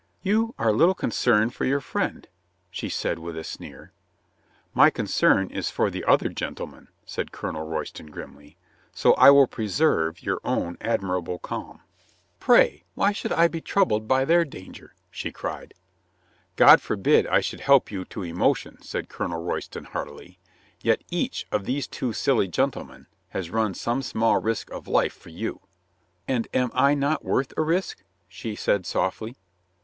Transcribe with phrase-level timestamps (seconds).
[0.23, 2.27] "You are little concerned for your friend,"
[2.71, 3.91] she said with a sneer.
[4.73, 8.57] "My concern is for the other gentleman," said Colonel Royston grimly.
[8.95, 11.81] "So I will preserve your own admirable calm."
[12.43, 15.31] 117 ii8 COLONEL GREATHEART "Pray, why should 1 be troubled by their dan ger?" she
[15.31, 15.75] cried.
[16.55, 20.39] "God forbid I should help you to emotion," said Colonel Royston heartily.
[20.81, 25.29] "Yet each of these two silly gentlemen has run some small risk of life for
[25.29, 25.59] you."
[26.27, 29.35] "And am I not worth a risk?" she said softly.